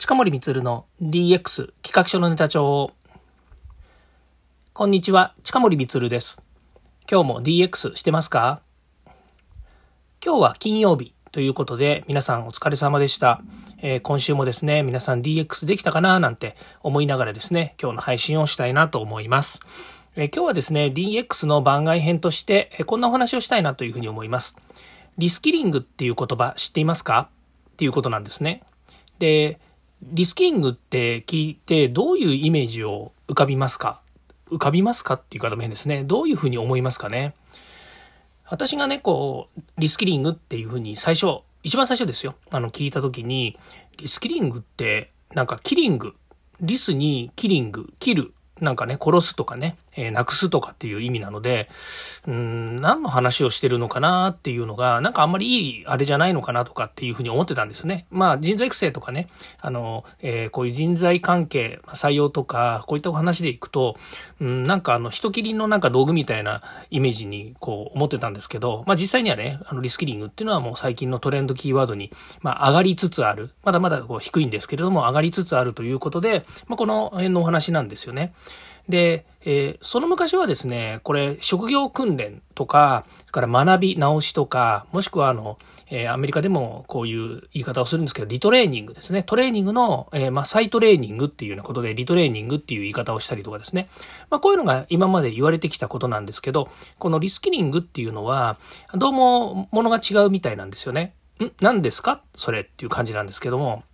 [0.00, 2.92] 近森光の DX 企画書のネタ帳。
[4.72, 6.42] こんにちは、近森光です。
[7.08, 8.62] 今日も DX してますか？
[10.24, 13.42] 今日は金曜日ということで、皆さんお疲れ様でした。
[13.82, 16.18] えー、今週もですね、皆さん DX できたかな？
[16.18, 19.60] なんて思いながらですね、今日の配信をしたいなと思います。
[20.16, 24.56] えー、今日はですね、DX の番外編として、え、こんなお話をしたいなというふうに思います。
[25.18, 27.28] リスキリングっていう言葉知っていますか？
[27.72, 28.62] っていうことなんですね。
[29.18, 29.60] で、
[30.02, 34.00] リスキリングって聞いてどういうイメージを浮かびますか？
[34.50, 36.04] 浮かびますかっていう方も変ですね。
[36.04, 37.34] どういうふうに思いますかね？
[38.46, 42.34] 私がね、こう、リスキリングっていうふうに最初、一番最初ですよ。
[42.50, 43.56] あの、聞いた時に、
[43.98, 46.14] リスキリングって、なんかキリング、
[46.60, 51.68] リスにキリング、切るなんかね、殺すとかね、えー、なくすとかっていう意味なので、
[52.26, 58.06] うん、何の話をしてるのかなっていうのが、なんかあんまりいいあれじゃないのかなとかっていうふうに思ってたんですね。
[58.10, 59.28] まあ人材育成とかね、
[59.60, 63.96] あの、えー、こういう人材関係、採用とか、こういったお話でいくと、
[64.40, 73.50] うん、なんかあの、人切りのなんか道具みたいなイメージにこう思ってたんですけど、まあ実際にはね、あの、リスキリングっていうのはもう最近のトレンドキーワードに、まあ上がりつつある。
[73.64, 78.32] まだまだこう低いんですけれども、上がりつつあるということで、まあこの辺のお話なんですよね。
[78.90, 89.22] で、えー、その昔はですね、これ、職業訓練とか、から学び直しとか、もしくはあの、えー、アメリカでもこういう言い方をするんですけど、リトレーニングですね。
[89.22, 93.88] トレーニングの、えー、まあ、再トレーニングっていうようなことで、リトレーニングっていう言い方をしたりとかですね。
[94.28, 98.58] まあ、こういうのが今まで言われてきたことなんですけど、このリスキリングっていうのは、
[98.94, 101.14] どうもものが違うみたいなんですよね。
[101.42, 101.48] ん？
[101.62, 102.20] 何ですか？
[102.34, 103.84] それっていう感じなんですけども、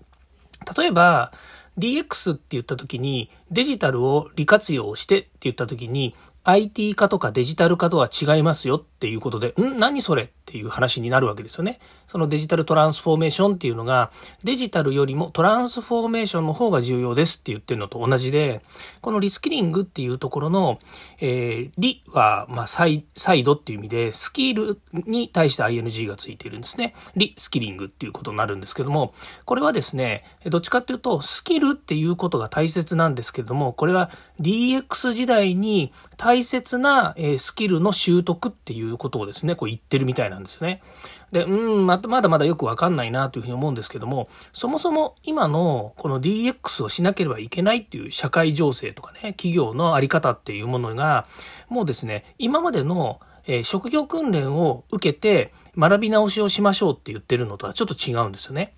[0.76, 1.32] 例えば、
[1.78, 9.78] DX って言った時にデジタルを利活用してって言った時に IT 化とかデジタル化とは違いますよっていうことで、ん？
[9.78, 10.32] 何それ？
[10.46, 11.80] っていう話になるわけですよね。
[12.06, 14.12] そのデジタルトランスフォーメーションっていうのが、
[14.44, 18.62] デジタルよりもトランスフォーメーションの方が重要ですって言ってるのと同じで、
[19.00, 20.78] このリスキリングっていうところの、
[21.18, 23.04] えー、リは、まあ、サイ、
[23.42, 26.94] ドっていう意味で、スキルに対して ing がついているんですね。
[27.16, 34.10] リスキリングっていうことになるんですけども、これはですね、どっちかっていうと、スキルっていうことが大切なんですけども、これは
[34.40, 40.82] DX 時代に大切な、スキルの習得っていうことをですね、こう言ってるみたいなんですね。
[41.32, 51.26] で、うん、まだまだよくわかんないなというふうに思うんですけども、そもそも今のこの DX をしなければいけないっていう社会情勢とかね、企業のあり方っていうものが、
[51.68, 58.74] もうですね、今までのえ職業訓練を受けて学び直しをしましょうって言ってるのとはちょっと違うんですよね。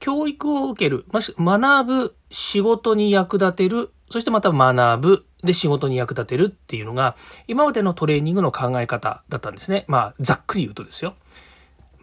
[0.00, 7.16] 教育を受ける、学ぶ、仕事に役立てる、そしてまた学ぶ、で仕事に役立てるっていうのが、
[7.46, 9.84] 今までのトレーニングの考え方だったんですね。
[9.88, 11.14] まあ、ざっくり言うとですよ。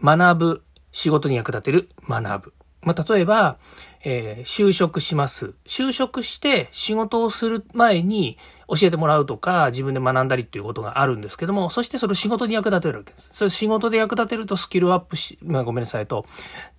[0.03, 2.53] 学ぶ、仕事に役立てる、学ぶ。
[2.83, 3.57] まあ、例えば、
[4.03, 5.53] えー、就職します。
[5.67, 8.37] 就職して仕事をする前に
[8.67, 13.29] 教えてもらうとか、自分で学んだりっていうことがあるんですけども、そしてそれを仕事に役立てるわけです。
[13.31, 16.25] それ仕事で役立てるとスキルアップし、まあ、ごめんなさいと、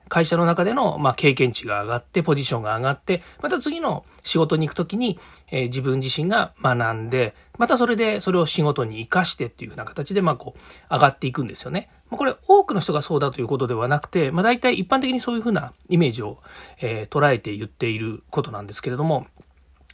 [0.08, 5.18] 会社の中での、まあ、経験値が上がって、ポジションが上がって、また次の仕事に行くときに、
[5.50, 11.90] えー、自分自身が学んで、またそれで、それを仕事に活かしてっていうふうな形で、まあ、こう、上がっていくんですよね。
[12.10, 16.38] まあ、これ、多くの人がそうだということではなくて、まあ、大体一般的にそういうふうなイメージを、
[16.80, 19.26] えー、捉えて言っていることなんですけれども、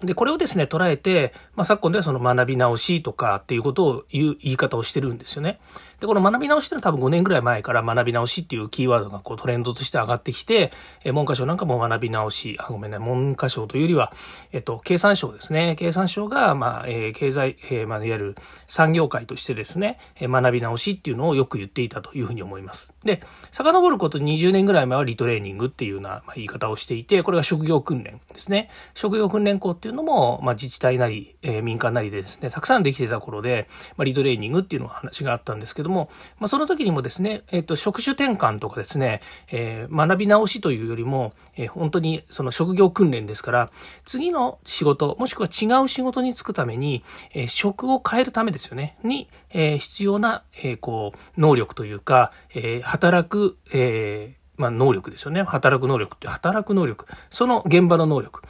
[0.03, 5.59] で、これをですね、捉えて、まあ、昨今ではその学び直しとかっていうことを言う言い方をしてるんですよね。
[6.01, 10.71] で、この学び直しっていうのは多分5年ぐらい前から学び直しっていうキーワードがこうトレンドとして上がってきて、
[11.05, 14.13] え文科省なんかも学び直し、あ、ごめんね、文科省というよりは、
[14.53, 15.75] えっと、経産省ですね。
[15.77, 18.37] 経産省が、まあ、えー、経済、えー、まあ、いわゆる
[18.69, 22.93] 産業界としてですね、え学び直しっていうのをよく言っていたというふうに思います。
[23.05, 23.21] で、
[23.51, 28.71] 遡ること20年ぐらい前はリトレーニングっていうような言い方をしていて、これが職業訓練ですね。
[28.95, 33.67] 職業訓練校っていうのも、まあ、自治体なり、えー、民間なりでですね、たくさんできてた頃で、
[33.97, 43.71] まあ、リトレーニングっていうの話があったんですけどども、まあ、その時にもですね、えっ、ー、と、職種転換とかですね、えー、学び直しというよりも、えー、本当にその職業訓練ですから、
[44.05, 47.03] 次の仕事、もしくは違う仕事に就くために、
[47.35, 55.43] え職を変えるためですよね、に、え必要な、えこう、能力というか、え働く、えまあ、能力ですよね。
[55.45, 57.07] 働く能力って、働く能力。
[57.31, 58.43] その現場の能力。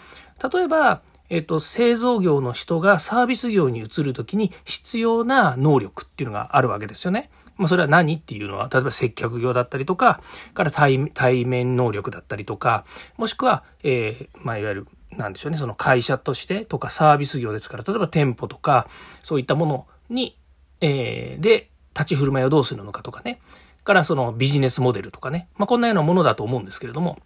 [0.53, 7.31] 例えば、えっと、製造業の人がサービス業に移るときに必要な能力っていうのがあるわけですよね。
[7.57, 10.21] まあ、それは何っていうのは、例えば接客業だったりとか、
[10.55, 12.85] から対対面能力だったりとか、
[13.17, 14.87] もしくは、えー、まあ、いわゆる、
[15.17, 18.87] なんでしょうね、その会社としてとかサービス業ですから、例えば店舗とか、
[19.23, 20.39] そういったものに、
[20.81, 23.41] えー、で、立ち振る舞いをどうするのかとかね、
[23.83, 27.19] からそのビジネスモデルとかね、まあ、こんなようなものだと思うんですけれども、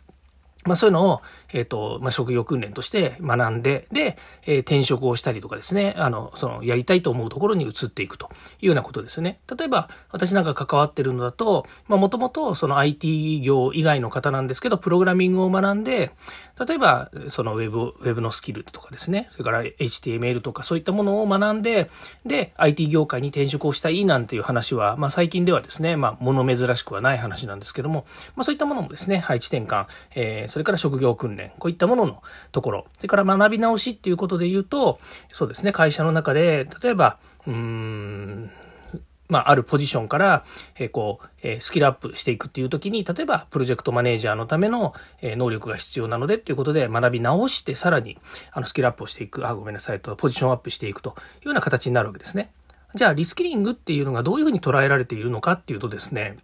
[0.64, 1.22] まあそういうのを、
[1.52, 4.16] えっ、ー、と、まあ職業訓練として学んで、で、
[4.46, 8.28] えー、転職をしたりとかですね、あの、その、やりたいと思うところに移っていくと
[8.60, 9.40] いうようなことですよね。
[9.56, 16.12] 例えば、私なんか関わってるのだと、まあもともとその IT 業以外の方なんですけど、プログラミングを学んで、
[16.66, 21.90] 例えば、そのウェブ、ウェブのスキルとかですね、それから HTML とかそういったものを学んで、
[22.24, 28.04] で、IT 業界に転職をしたいなんていう話は、まあ最近ではですね、まあ物珍しくはない話なんですけども、
[28.36, 32.22] まあそういったものもですね、配置転換、えー、それから職業訓練、こういったものの
[32.52, 34.98] ところ、それから学び直しっていうことで言うと、
[35.32, 37.16] そうですね、会社の中で、例えば、
[37.46, 38.50] うーん、
[39.30, 40.44] まあ、あるポジションから、
[40.78, 48.18] え、こう、え、スキルアップしていくっていう時に、例えば、プロジェクトマネージャーのための、え、能力が必要なのでっていうことで、学び直して、さらに、
[48.50, 52.52] あの、スキルアップをしていく、あ、ごめんなさいと、ポジションアップしていくというような形になるわけですね。
[52.94, 56.36] じゃあ、リスキリングっていうのがどういうふうに捉えられているのかっていうとですね、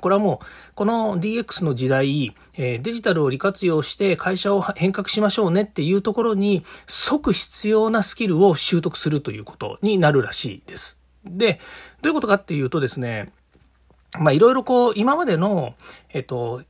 [0.00, 10.98] これはもう、この DX の時代、えデジタルを利活用して会社を変革しましょうねっていうところに、即必要なスキルを習得するということになるらしいです。
[11.24, 11.60] で、
[12.02, 13.30] どういうことかっていうとですね、
[14.18, 15.74] まあいろいろこう、今までの、
[16.08, 16.62] えっと、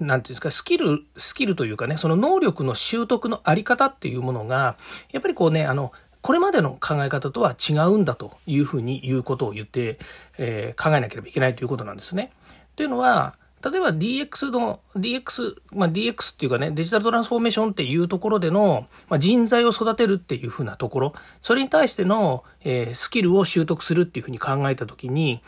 [0.00, 4.76] なんていうんですか、スキル、スキルというかね、その能力の習得のあり方っていうものが、
[5.12, 5.92] やっぱりこうね、あの、
[6.22, 9.98] これまでの考え方とは違うんだというふうに言うことを言って、
[10.38, 12.30] えー、考えなければいけないということなんですね。
[12.76, 25.42] というのは、例えば DX の、DX、まあ、DX っていうかね、デジタルトランスフォーメーションっていうところでの、まあ、人材を育てるっていうふうなところ、それに対しての、えー、スキルを習得するっていうふうに考えたときに、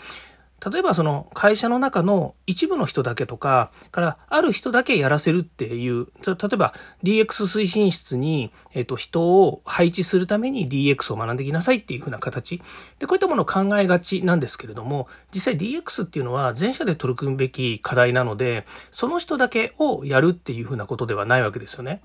[0.71, 12.63] 例えばその会社の中の一部の人だけとか、からある人だけやらせるっていう、例えば DX 推進室に、えっと、人を配置するために DX を学んできなさいっていうふうな形。
[12.99, 22.01] で、こういったものを考えがちなんですけれども、実際 DX っていうのは全社で取り組むべき課題なので、その人だけをやるっていうふうなことではないわけですよね。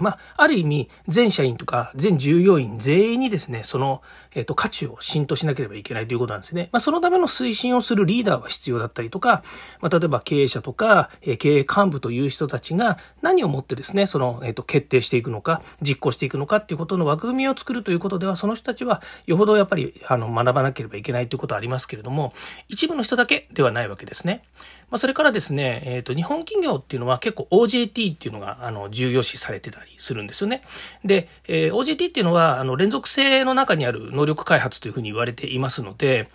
[0.00, 4.00] まあ、ある意味、全社員とか全従業員全員にですね、その、
[4.34, 6.70] えっ、と、価値を浸透しなければいけないということなんですね。
[6.72, 9.42] まあ、そのための推進をするリーダーは必要だったりとか、
[9.82, 22.32] まあ、例えば経営者とか、え、経営幹部という人たちが何をもってですね、その、えっ、と、決定していくのか、実行していくのかっていうことの枠組みを作るということでは、その人たちは、よほどやっぱり、あの、学ばなければいけないということはありますけれども、
[22.68, 24.42] 一部の人だけではないわけですね。
[24.90, 30.62] まあ、それからですね、えっ、と、日本企業っていうのは結構 OJT っていうのが、あの、重要視されてたたりするんですよね。
[31.04, 36.28] で、えー、OGT っていうのは、あの、連続性の中にある能力開発というふうに言われていますので、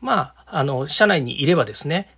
[0.00, 2.08] まあ、あの、社内にいればですね、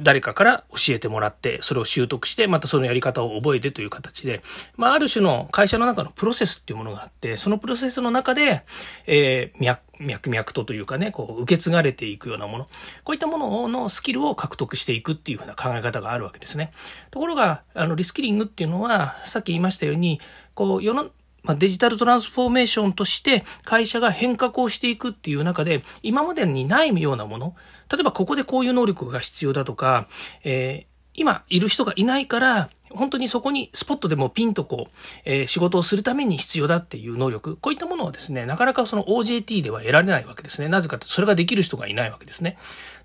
[0.00, 4.42] 誰かから教えてもらって、それを習得して、またそのやり方を覚えてという形で、
[4.76, 8.62] まあ、ある種の会社の中のプロセスっていうものがあって、そのプロセスの中で、
[9.06, 12.64] えー、脈、脈々とというかね、こう、受け継がれていくようなもの、
[13.02, 16.72] こういったもののスキルを獲得していくっていうふうな考え方があるわけですね。
[17.10, 20.20] ところが、あの、リスキリングっていうのは、さっき言いましたように、
[20.54, 21.10] こう、世の、
[21.42, 27.54] まあ、デジタルトランスフォーメーションとして会社が変革をしていくっていう中で、今までにないようなもの、
[27.90, 30.08] 例えばここでこういう能力が必要だとか、
[30.44, 34.90] えー、今いる人がいないから、本当にそこにスポットでもピンとこう、
[35.24, 40.68] えー、仕事をするために必要だっていう能力、こういったものはですね、なかなかその OJT では得られないわけですね。
[40.68, 42.56] なぜかとそれができる人がいないわけですね。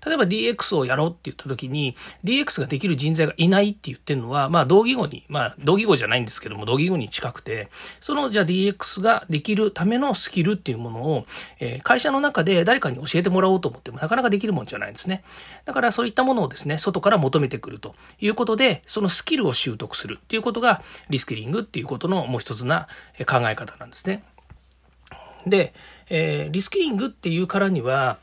[0.04, 7.68] 例えば DX をやろうって言った時に、DX ができる人材がいないって言ってるのは、まあ、同義語に、まあ、同義語じゃないんですけども、同義語に近くて、
[8.00, 11.26] その、じゃあ DX ができるためのスキルっていうものを、
[11.58, 15.24] えー、会社の中で誰かに教えてもらおうと思っても、なかなかできるもんじゃないんですね。
[15.64, 22.88] だから、そういったものをですね、外から求めてくるということで、そのスキルを習得するっていうことが、リスキリングっていうことのもう一つな
[23.26, 24.24] 考え方なんですね。
[25.46, 25.74] で、
[26.08, 28.18] えー、リスキリングっていうからには、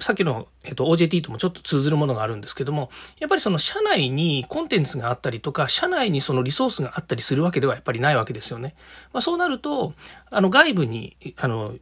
[0.00, 8.74] さっきの、えっと、OJT ともちょっと通ずるものがあるんですけども、やっぱりその社内にコンテンツがあったりとか、社内にそのリソースがあったりするわけではやっぱりないわけですよね。
[9.12, 9.94] まあ、そうなると、
[10.30, 11.74] あの外部に、あの、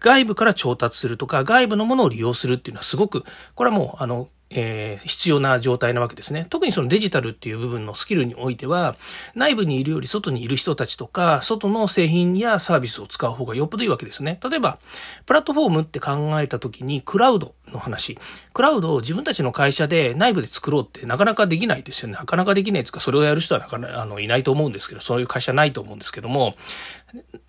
[0.00, 3.24] 外部から調達するとか、外部のものを利用するっていうのはすごく、
[3.54, 6.46] これはもう、あの、えー、必要な状態なわけですね。
[6.48, 8.94] 特にそのデジタルっていう部分のスキルにおいては、
[9.34, 14.40] 内部にいるより外にいる人たちとか、外の製品やサービスを使う方がよっぽどいいわけですね。
[14.48, 14.78] 例えば、
[15.26, 18.18] プラットフォームって考えた時に、クラウドの話。
[18.52, 22.14] クラウドを自分たちの会社で内部で作ろうってなかなかできないですよね。
[22.14, 26.54] なかなかできないですか、それをやる人はなかなかあのいないと思うんですけど、そういう会社ないと思うんですけども、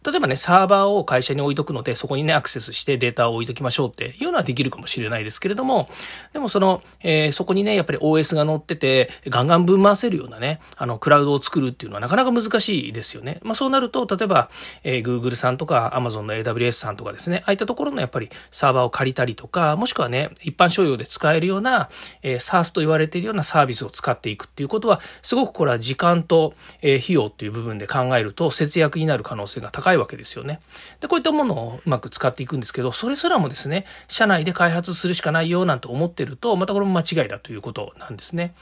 [0.05, 5.89] 例えばね、サーバーを会社に置いとくので、そこにね、アクセスしてデータを置いときましょうっていうのはできるかもしれないですけれども、
[6.31, 13.39] でもその、えー、そこにね、やっぱり OS が載ってて、ガンガン分回せるようなね、あの、クラウドを作るっていうのはなかなか難しいですよね。
[13.43, 14.49] まあそうなると、例えば、
[14.83, 21.89] えー、Google さんとか Amazon の AWS さんとかですね、ああいったところのやっぱりサーバーを借りたりとか、もしくはね、一般商用で使えるような、
[22.21, 30.59] えー、SARS と言われているようなサービスを使っていくっていうことは、すごくこれは時間と、えー、費用っていう部分で考えると節約になる可能性が高いわけですよね。
[30.99, 38.53] で、こういったものをうまく使っていくんですけど、それすらもですね、社内で開発するしかないよなんて思ってると、またこれも間違いだということなんですね。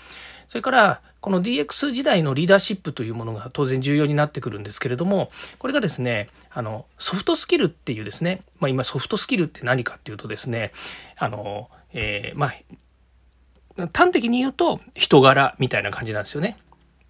[0.47, 10.71] それから、この DX 時代のリーダーシップというものが当然重要になってくるんですけれども、これがですね、あの、ソフトスキルっていうですね、まあ今ソフトスキルって何かっていうとですね、
[11.17, 16.57] あの、えー、まあ、端的に言うと人柄みたいな感じなんですよね。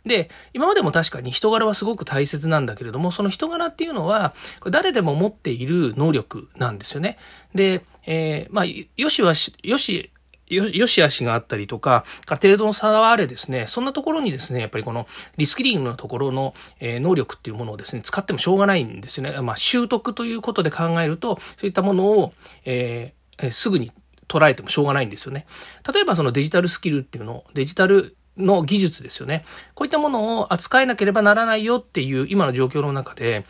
[0.08, 4.34] で、今までも確かに人柄はすごく大切なんだけれども、その人柄っていうのは、
[4.72, 7.18] 誰でも持っている能力なんですよね。
[7.54, 10.12] で、えー、まあ、よしはし、よし、
[10.50, 19.42] よ、しあしがあったりとか、程度の差はあれですね、そんなところにですね、やっぱりこのリスキリングのところの、え、能力っていうものをですね、使ってもしょうがないんですよね。
[19.42, 22.34] まあ、習得ということで考えると、そういったものを、
[22.66, 23.92] えー、すぐに
[24.28, 25.46] 捉えてもしょうがないんですよね。
[25.94, 29.44] 例えばそのデジタルスキルっていうのを、デジタルの技術ですよね。
[29.74, 33.46] こういったものを扱えなければならないよっていう今の状況の中で、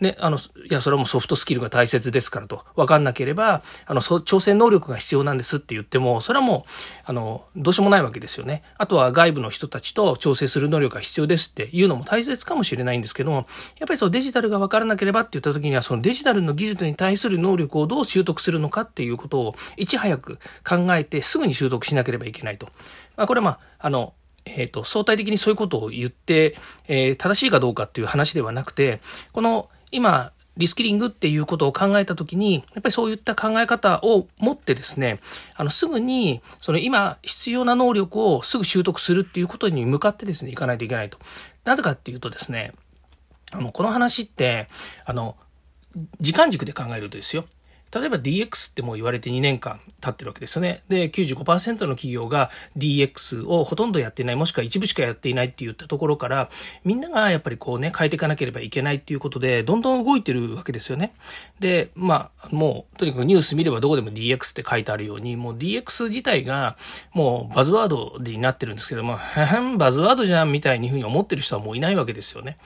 [0.00, 0.40] ね、あの、い
[0.72, 6.70] や、それはもうソフトスキルが大切ですからと、わかんなければ、あの、挑戦能力が必要なんですって言っても、それはもう、
[7.04, 8.62] あの、どうしようもないわけですよね。
[8.78, 13.46] あとは外部の人たちと調整する能力が必要ですっていうのも大切かもしれないんですけども、
[13.78, 22.66] やっぱりそのデジタルがわからなければって言った時には、そのデジタルの技術に対する能力をどう習得するのかっていうことを、いち早く考えて、すぐに習得しなければいけないと。
[23.16, 24.14] まあ、これはまあ、あの、
[24.44, 26.56] えっ、ー、と、相対的にそういうことを言って、
[26.88, 29.00] えー、正しいかどうかっていう話ではなくて、
[29.32, 35.18] この、今、リスキリングっていうことを考えたときに、やっぱりそういった考え方を持ってですね、
[35.54, 41.18] あの、すぐに、その今必要な能力をすぐ習得するっていうことに向かってですね、いかないといけないと。
[41.64, 42.72] なぜかっていうとですね、
[43.52, 44.68] あの、この話って、
[45.04, 45.36] あの、
[46.20, 47.44] 時間軸で考えるとですよ。
[47.92, 50.82] 例えば DX ってもう言われて2年間経ってるわけですよね。
[50.88, 56.48] で、95%の企業が DX をほとんどやってない、もしくは一部しかやっていないって言ったところから、
[56.84, 61.12] みんながやっぱりこうね、変えていかなければいけないっていうことで、どんどん動いてるわけですよね。
[61.58, 66.76] で、まあ、もう、とにかくニュース見ればどこでも DX って書いてあるように、もう DX 自体が
[67.12, 69.18] もうバズワードになってるんですけども、
[69.78, 72.56] バズワードじゃんみたいにふうに思ってる人はもういないわけですよね。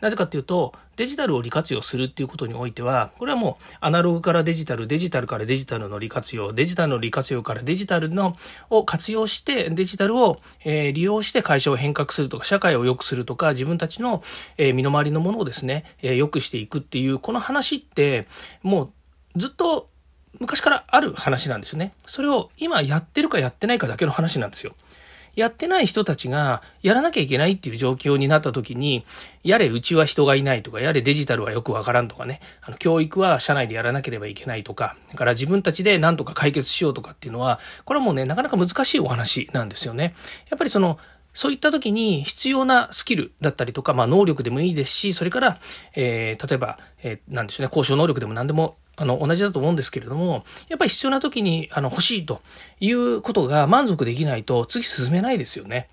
[0.00, 8.36] なぜかっていうと、デジタルを利活用するっていうことにおいては、これはもうアナログからデジタル、デジタルからデジタルの利活用、デジタルの利活用からデジタルの
[8.70, 14.22] を活用して、デジタルを、え、利用して会社を変革するとか、社会を良くするとか、自分たちの、
[14.56, 18.26] え、身の回りのものをですね、え、良くしていくっていう、この話って、
[18.62, 18.92] もう
[19.38, 19.86] ずっと
[20.40, 21.92] 昔からある話なんですよね。
[22.06, 24.72] それを今やってるかやってないかだけの話なんですよ。
[25.38, 29.04] やってない人たちがやらなきゃいけないっていう状況になった時に、
[29.44, 40.12] やれうちは人がいないとか、やれデジタルはよくわからんとかね、あの教育は社内でやらなければいけないとか、だから自分たちで何とか解決しようとかっていうのは、これはもうね、なかなか難しいお話なんですよね。
[40.50, 40.98] やっぱりその、
[41.32, 45.58] そういった時に必要なスキルだったりとか、まあ能力でもいいですし、それから、
[45.94, 52.40] えー、例えば、えー、なんでしょうね、交渉能力でも何でもあの、同じだと思うんですけれども、やっぱり必要な時に、あの、欲しいと
[52.80, 55.88] いうことが満足できないと次進めないですよね。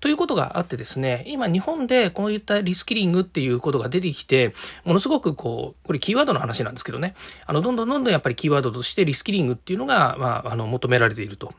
[0.00, 4.52] ということがあってですね、今日本でこういったリスキリングっていうことが出てきて、
[4.84, 7.14] ものすごくこう、これキーワードの話なんですけどね、
[7.46, 11.52] あの、どんどんどんどんやっぱりキーワードとしてリスキリングっていうのが、まあ、あの、求められていると。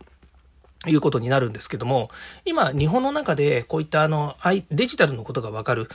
[0.87, 2.09] いうことになるんですけども、
[2.45, 4.37] 今、日本の中でこういったあの、
[4.71, 5.89] デジタルのことがわかる、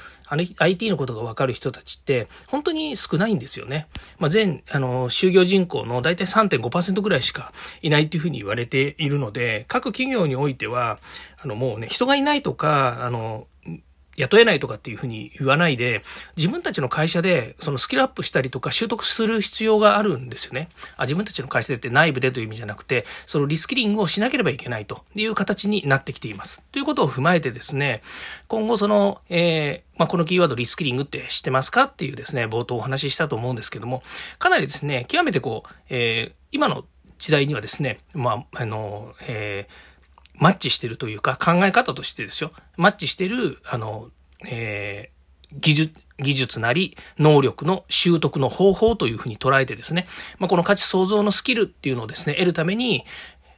[0.58, 3.86] IT のことがわかる人たちって、本当に少ないんですよね。
[4.18, 10.98] まあ、全、あの、就業人口の大体3.5%ぐらいしかいないというふうに言われているので、各企業においては、
[11.42, 13.46] あの、もうね、人がいないとか、あの、
[14.16, 16.00] 雇えないとかっていうふうに言わないで、
[16.36, 20.68] 自分たちの会社でそのスキルアップしたりとか習得する必要があるんですよね。
[20.96, 26.62] あ自分たちの会社でって内部でという意味じゃなくて、そのリスキリングをしなければいけないという形になってきています。
[26.72, 28.02] ということを踏まえてですね、
[28.48, 34.02] 今後その、えー、まあ、このキーワードリスキリングって知ってますかっていうですね、冒頭お話ししたと思うんですけども、
[34.38, 36.84] かなりですね、極めてこう、えー、今の
[37.18, 39.93] 時代にはですね、まあ、あの、えー
[40.34, 42.50] マッチしてるというか、考え方としてですよ。
[42.76, 44.10] マッチしてる、あの、
[44.46, 50.06] えー、技術、技術なり、能力の習得の方法というふうに捉えてですね、
[50.38, 53.04] まあ、この価値創造のスキルっていうのをですね、得るために、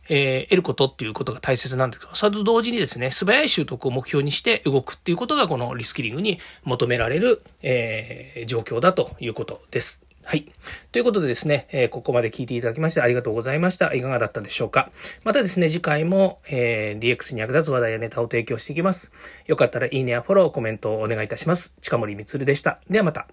[0.08, 10.05] えー、得ることっていうことが大切なんですけど、それと同時にですね、素早い習得を目標にして動くっていうことが、このリスキリングに求められる、えー、状況だということです。
[10.28, 10.44] はい。
[10.90, 13.94] ということでですね、えー、ここまで聞いていただきましてありがとうございました。
[13.94, 14.90] いかがだったでしょうか。
[15.22, 19.12] またですね、次回も、えー、DX に役立つ話題やネタを提供していきます。
[19.46, 21.74] よかったらいいねやフォロー、コメントをお願いいたします。
[21.80, 22.80] 近森光でした。
[22.90, 23.28] ではまた。